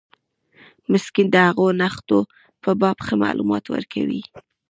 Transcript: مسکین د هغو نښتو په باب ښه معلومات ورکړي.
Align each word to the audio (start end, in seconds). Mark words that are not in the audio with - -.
مسکین 0.91 1.27
د 1.31 1.35
هغو 1.47 1.67
نښتو 1.81 2.19
په 2.63 2.69
باب 2.81 2.97
ښه 3.05 3.15
معلومات 3.23 3.65
ورکړي. 3.69 4.21